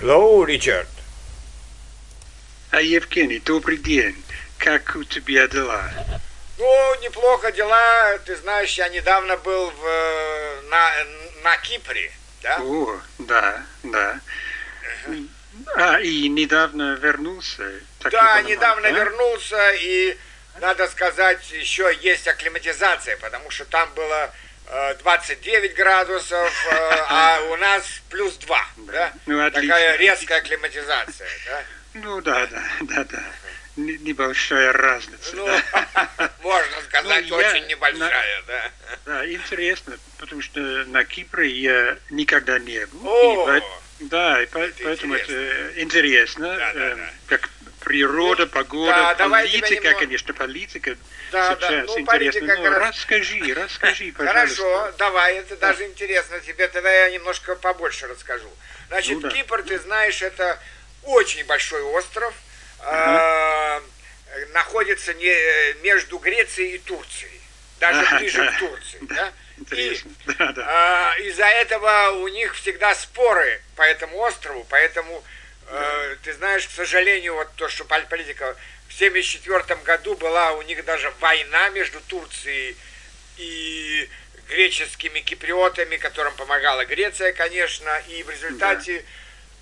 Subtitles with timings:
[0.00, 0.88] Hello, Ричард.
[2.72, 4.20] А, Евгений, добрый день.
[4.58, 5.88] Как у тебя дела?
[6.58, 8.18] Ну, неплохо дела.
[8.26, 10.90] Ты знаешь, я недавно был в, э, на,
[11.44, 12.10] на Кипре,
[12.42, 12.58] да?
[12.60, 14.20] О, да, да.
[15.76, 17.62] А, и недавно вернулся?
[18.00, 18.98] Да, недавно да?
[18.98, 20.18] вернулся, и,
[20.60, 24.32] надо сказать, еще есть акклиматизация, потому что там было
[25.02, 29.12] 29 градусов, э, а у нас плюс 2, да?
[29.26, 29.74] Ну, отлично.
[29.74, 31.62] Такая резкая акклиматизация, да?
[31.94, 33.22] Ну, да, да, да, да.
[33.76, 36.30] Небольшая разница, Ну, да.
[36.42, 38.70] можно сказать, Ну, я очень небольшая, да.
[39.04, 43.00] Да, интересно, потому что на Кипре я никогда не был.
[43.06, 43.56] О!
[43.56, 43.62] И
[44.00, 45.32] да, и по- Это поэтому интересно.
[45.34, 46.46] это интересно.
[46.56, 47.10] Да, да, э, да.
[47.26, 47.48] Как
[47.84, 50.96] природа, погода, да, политика, немного- конечно, политика
[51.30, 52.06] Да, да, сейчас ну, интересно.
[52.06, 54.32] политика Ну, раз- расскажи, расскажи, пожалуйста.
[54.62, 56.40] Хорошо, давай, это даже интересно.
[56.40, 58.50] Тебе тогда я немножко побольше расскажу.
[58.88, 59.28] Значит, Ну да.
[59.30, 60.58] Кипр, ты знаешь, это
[61.02, 62.34] очень большой остров.
[62.86, 63.80] а,
[64.52, 67.40] находится не, между Грецией и Турцией.
[67.80, 68.98] Даже Ага, ближе да, к Турции.
[69.02, 69.32] да, Да?
[69.58, 70.10] Интересно.
[70.26, 70.64] И, Да, да.
[70.68, 75.24] а, из-за этого у них всегда споры по этому острову, поэтому
[75.68, 78.56] э, ты знаешь, к сожалению, вот то, что пол- политика
[78.88, 82.76] в 1974 году была у них даже война между Турцией
[83.36, 84.08] и
[84.48, 89.04] греческими киприотами, которым помогала Греция, конечно, и в результате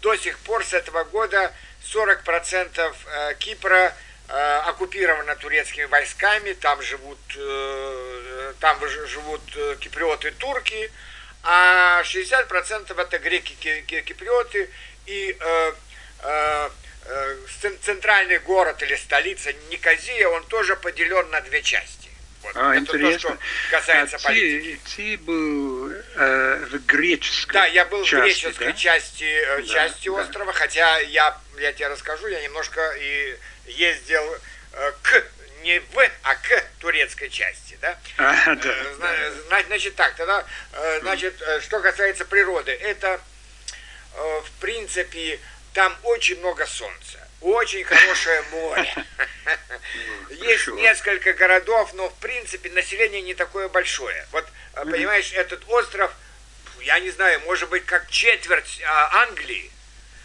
[0.00, 1.52] до сих пор с этого года
[1.92, 3.94] 40% э, Кипра
[4.28, 7.18] э, оккупировано турецкими войсками, там живут,
[8.60, 10.90] там живут э, киприоты турки,
[11.42, 14.68] а 60% это греки ки- ки- киприоты.
[15.06, 15.36] И
[17.82, 22.08] центральный город или столица Никозия, он тоже поделен на две части.
[22.42, 22.52] Вот.
[22.56, 23.18] А, это то, интересно.
[23.18, 23.38] что
[23.70, 24.80] касается а политики.
[24.96, 28.72] ты, ты был э, в греческой Да, я был в части, греческой да?
[28.72, 30.12] части, э, Да, части да.
[30.12, 34.24] острова, хотя я, я тебе расскажу, я немножко и ездил
[34.72, 35.22] э, к,
[35.64, 37.98] не в, а к турецкой части, да?
[38.16, 39.30] А, да, Э, да.
[39.48, 43.20] зна- Значит так, тогда, э, значит, э, что касается природы, это,
[44.14, 45.38] э, в принципе,
[45.72, 48.94] там очень много солнца, очень хорошее море.
[50.30, 50.80] Есть хорошо.
[50.80, 54.26] несколько городов, но, в принципе, население не такое большое.
[54.32, 56.12] Вот, э, понимаешь, этот остров,
[56.80, 59.70] я не знаю, может быть, как четверть а, Англии,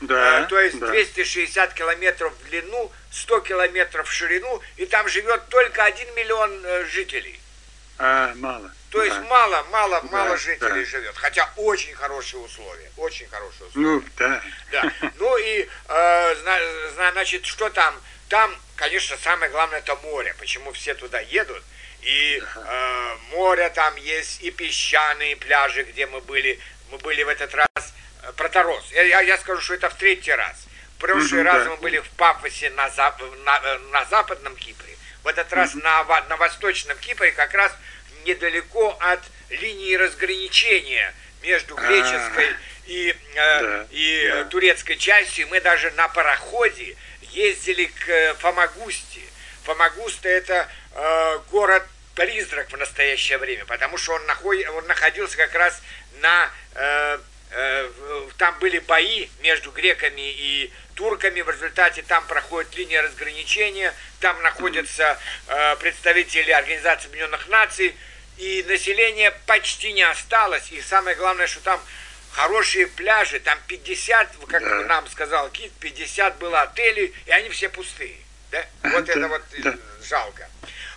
[0.02, 0.88] Да, Э, то есть да.
[0.88, 6.86] 260 километров в длину, 100 километров в ширину, и там живет только 1 миллион э,
[6.86, 7.40] жителей.
[7.98, 8.72] А, мало.
[8.96, 9.24] То есть Да.
[9.24, 10.90] мало, мало, Да, мало жителей да.
[10.90, 11.18] живет.
[11.18, 12.90] Хотя очень хорошие условия.
[12.96, 13.88] Очень хорошие условия.
[13.88, 14.42] Ну, да.
[14.72, 14.92] Да.
[15.18, 16.60] Ну и, э, зна-
[16.94, 17.94] зна- значит, что там?
[18.30, 20.34] Там, конечно, самое главное это море.
[20.40, 21.62] Почему все туда едут?
[22.04, 26.58] И э, море там есть, и песчаные пляжи, где мы были.
[26.90, 27.68] Мы были в этот раз
[28.24, 28.92] э, Проторос.
[28.94, 30.56] Я, я, я скажу, что это в третий раз.
[30.96, 31.72] В прошлый раз да.
[31.72, 33.60] мы были в Пафосе на, зап- на,
[33.92, 34.96] на западном Кипре.
[35.24, 37.74] В этот раз на, на восточном Кипре, как раз
[38.26, 41.82] недалеко от линии разграничения между А.
[41.82, 42.56] греческой
[42.88, 44.44] и, э, Да, и да.
[44.46, 45.48] турецкой частью.
[45.48, 46.96] Мы даже на пароходе
[47.32, 49.22] ездили к э, Фомагусте.
[49.64, 51.84] Фомагуста это э, город
[52.16, 55.82] призрак в настоящее время, потому что он, наход- он находился как раз
[56.22, 57.20] на э,
[57.52, 57.90] э,
[58.38, 65.20] там были бои между греками и турками, в результате там проходит линия разграничения, там находятся
[65.48, 67.96] э, представители Организации Объединенных Наций,
[68.38, 71.80] и население почти не осталось, и самое главное, что там
[72.32, 74.82] хорошие пляжи, там 50, как Да.
[74.84, 78.18] нам сказал Кит, 50 было отелей, и они все пустые.
[78.52, 78.66] Да?
[78.84, 79.76] Вот Да, это вот э, да.
[80.04, 80.50] жалко.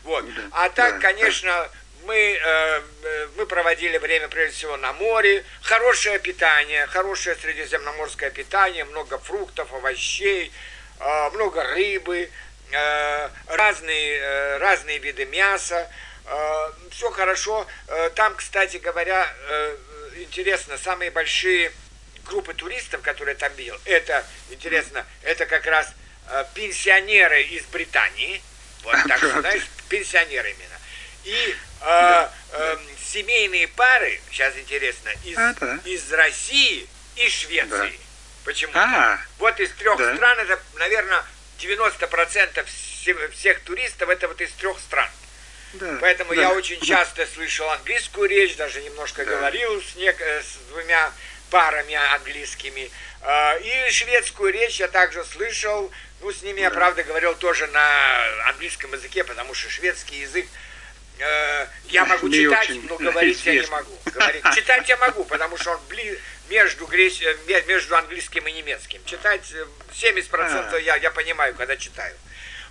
[0.03, 0.25] Вот.
[0.35, 1.69] Да, А так, да, конечно,
[2.05, 8.85] мы, э, э, мы проводили время прежде всего на море, хорошее питание, хорошее средиземноморское питание,
[8.85, 10.51] много фруктов, овощей,
[11.01, 12.31] э, много рыбы,
[12.73, 15.89] э, разные, э, разные виды мяса,
[16.91, 17.67] все хорошо.
[17.89, 19.77] Э, Там, кстати говоря, э,
[20.17, 21.73] интересно, самые большие
[22.25, 25.89] группы туристов, которые там видел, это, интересно, это как раз
[26.29, 28.43] э, пенсионеры из Британии,
[28.83, 30.79] вот так знаешь, пенсионеры именно.
[31.25, 35.79] И э, эм, семейные пары, сейчас интересно, из, А, да.
[35.85, 37.99] из России и Швеции.
[38.45, 38.73] Почему?
[38.75, 40.15] А, Вот из трех Да.
[40.17, 41.23] стран, это, наверное,
[41.59, 45.09] 90% все- всех туристов, это вот из трех стран.
[45.09, 45.28] да.
[46.01, 46.43] Поэтому да.
[46.43, 49.33] я очень часто слышал английскую речь, даже немножко Да.
[49.33, 51.13] говорил с, нек- э, с двумя
[51.51, 52.91] парами английскими.
[53.21, 55.91] А, И шведскую речь я также слышал.
[56.21, 60.47] Ну, с ними я, правда, говорил тоже на английском языке, потому что шведский язык
[61.19, 63.77] э, я могу Не читать, очень но говорить я не известно.
[63.77, 63.99] могу.
[64.07, 64.45] Говорить.
[64.55, 66.19] Читать я могу, потому что он бли...
[66.49, 67.23] между, греч...
[67.23, 69.05] Э, между английским и немецким.
[69.05, 69.43] Читать
[69.93, 70.77] 70% а.
[70.79, 72.17] я, я понимаю, когда читаю.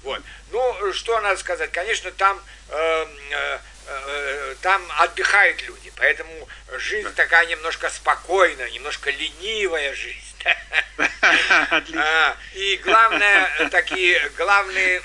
[0.04, 0.22] Вот.
[0.52, 1.72] Ну, что надо сказать?
[1.72, 6.48] Конечно, там, э, э, э, там отдыхают люди, поэтому
[6.78, 10.24] жизнь такая немножко спокойная, немножко ленивая жизнь.
[11.96, 15.02] А, и главное, такие главные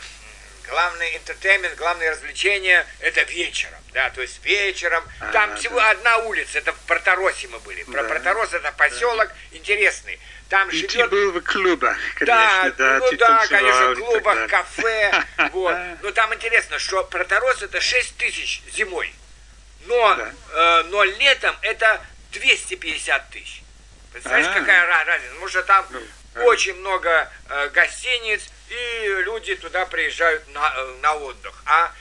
[0.68, 5.04] главный entertainment, главное развлечение это вечером, да, то есть вечером.
[5.20, 5.90] А, там всего да.
[5.90, 7.82] одна улица, это в Порторосе мы были.
[7.84, 8.08] Про да.
[8.08, 9.56] Порторос это поселок да.
[9.56, 10.18] интересный.
[10.48, 10.90] Там и живет...
[10.90, 12.98] ты был в клубах, конечно, да.
[12.98, 15.76] Да, ну да, конечно, в клубах, кафе, вот.
[16.02, 19.14] Но там интересно, что Проторос это 6 тысяч зимой,
[19.86, 20.32] но, да.
[20.52, 23.62] э, но летом это 250 тысяч.
[24.12, 24.60] Представляешь, А-а-а.
[24.60, 25.30] какая разница?
[25.30, 26.00] Потому что там ну,
[26.36, 31.62] очень много э, гостиниц, и люди туда приезжают на, э, на отдых.
[31.66, 31.92] А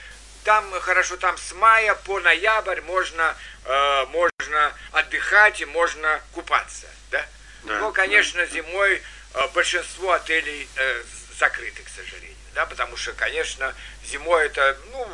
[0.44, 6.86] там хорошо, там с мая по ноябрь можно, э, можно отдыхать и можно купаться.
[7.10, 7.24] Да?
[7.64, 8.46] Да, Но, конечно, да.
[8.46, 9.02] зимой
[9.34, 11.02] э, большинство отелей э,
[11.38, 12.36] закрыты, к сожалению.
[12.54, 12.66] Да?
[12.66, 13.74] Потому что, конечно,
[14.04, 15.08] зимой это, ну,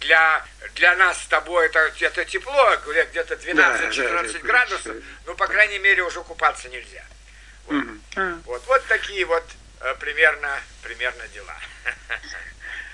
[0.00, 0.44] для,
[0.74, 4.96] для нас с тобой это где-то тепло, где-то 12-14 да, да, градусов,
[5.26, 7.04] но, по крайней мере, уже купаться нельзя.
[7.70, 7.84] Вот,
[8.14, 8.42] mm-hmm.
[8.44, 9.44] вот, вот такие вот
[9.80, 11.56] Э, примерно, примерно дела.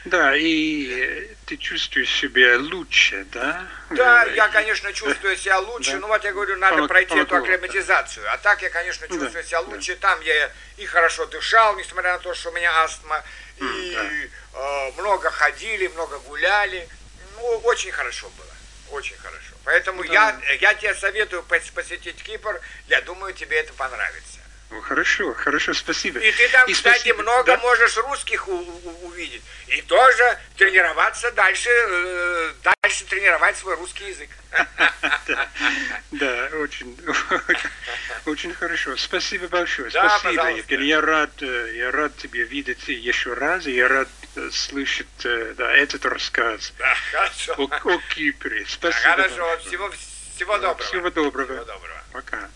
[0.04, 3.66] Да, и ты чувствуешь себя лучше, да?
[3.90, 5.94] Да, я, конечно, чувствую себя лучше.
[5.94, 5.98] Да.
[5.98, 8.24] Ну вот я говорю, надо Помог, пройти эту акклиматизацию.
[8.32, 9.96] А так я, конечно, чувствую да, себя лучше.
[9.96, 10.10] Да.
[10.10, 13.20] Там я и хорошо дышал, несмотря на то, что у меня астма.
[13.56, 13.94] И
[14.52, 14.60] да.
[14.60, 16.88] э, много ходили, много гуляли.
[17.34, 18.96] Ну, очень хорошо было.
[18.96, 19.54] Очень хорошо.
[19.64, 20.12] Поэтому да.
[20.12, 22.60] я, я тебе советую посетить Кипр.
[22.86, 24.38] Я думаю, тебе это понравится.
[24.70, 26.18] Ну, хорошо, хорошо, спасибо.
[26.18, 27.22] И ты там, и кстати, спасибо.
[27.22, 27.58] много да?
[27.58, 29.42] можешь русских у, у, увидеть.
[29.68, 34.30] И тоже тренироваться дальше, э, дальше тренировать свой русский язык.
[36.12, 36.96] Да, очень,
[38.26, 38.96] очень хорошо.
[38.96, 39.90] Спасибо большое.
[39.90, 40.86] Спасибо, Евгений.
[40.86, 43.66] Я рад, э, я рад тебя видеть еще раз.
[43.66, 45.06] Я рад э, слышать
[45.56, 46.72] да, этот рассказ
[47.56, 47.68] о,
[48.14, 48.64] Кипре.
[48.66, 49.10] Спасибо.
[49.10, 49.58] Хорошо.
[50.36, 50.88] Всего доброго.
[50.88, 51.66] Всего доброго.
[52.12, 52.48] Пока.